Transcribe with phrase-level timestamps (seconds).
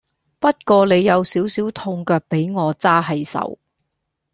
[0.39, 3.59] 不過你有少少痛腳比我揸係手